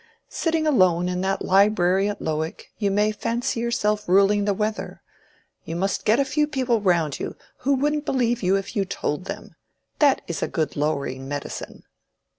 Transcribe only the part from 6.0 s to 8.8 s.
get a few people round you who wouldn't believe you if